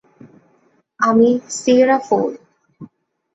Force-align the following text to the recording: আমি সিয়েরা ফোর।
আমি 0.99 1.29
সিয়েরা 1.57 1.97
ফোর। 1.99 2.29